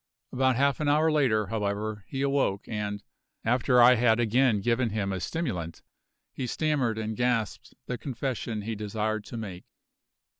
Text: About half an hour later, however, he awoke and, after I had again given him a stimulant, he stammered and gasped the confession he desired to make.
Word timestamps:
About 0.33 0.55
half 0.55 0.79
an 0.79 0.87
hour 0.87 1.11
later, 1.11 1.45
however, 1.45 2.03
he 2.07 2.23
awoke 2.23 2.67
and, 2.67 3.03
after 3.45 3.79
I 3.79 3.93
had 3.93 4.19
again 4.19 4.59
given 4.59 4.89
him 4.89 5.13
a 5.13 5.19
stimulant, 5.19 5.83
he 6.33 6.47
stammered 6.47 6.97
and 6.97 7.15
gasped 7.15 7.75
the 7.85 7.99
confession 7.99 8.63
he 8.63 8.73
desired 8.73 9.23
to 9.25 9.37
make. 9.37 9.65